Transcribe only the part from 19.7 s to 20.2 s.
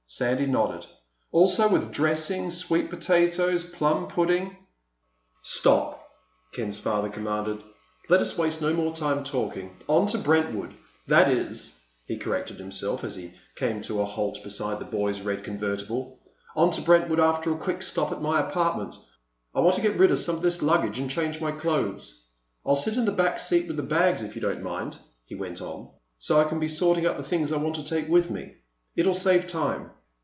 to get rid of